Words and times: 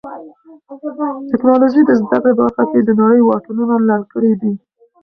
ټیکنالوژي 1.31 1.81
د 1.85 1.91
زده 1.99 2.15
کړې 2.21 2.31
په 2.37 2.39
برخه 2.39 2.63
کې 2.71 2.79
د 2.83 2.89
نړۍ 3.01 3.19
واټنونه 3.23 3.75
لنډ 3.87 4.05
کړي 4.13 4.33
دي. 4.41 4.53